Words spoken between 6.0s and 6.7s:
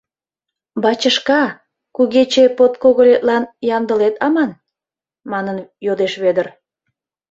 Вӧдыр.